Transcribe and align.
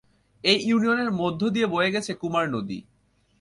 এই 0.43 0.57
ইউনিয়নের 0.63 1.11
মধ্য 1.11 1.41
দিয়ে 1.49 1.67
বয়ে 1.67 1.93
গেছে 1.95 2.11
কুমার 2.13 2.45
নদী। 2.49 2.79